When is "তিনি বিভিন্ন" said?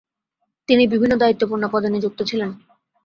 0.69-1.13